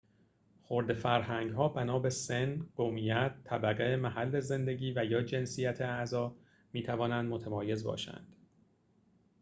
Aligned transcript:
خرده 0.63 0.93
فرهنگ‌ها 0.93 1.67
بنا 1.69 1.99
به 1.99 2.09
سن، 2.09 2.65
قومیت، 2.75 3.35
طبقه، 3.43 3.95
محل 3.95 4.39
زندگی 4.39 4.91
و/یا 4.91 5.21
جنسیت 5.21 5.81
اعضا 5.81 6.35
می‌توانند 6.73 7.29
متمایز 7.31 7.83
باشند 7.83 8.35